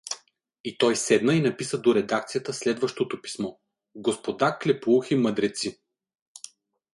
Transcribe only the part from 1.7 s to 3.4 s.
до редакцията следващето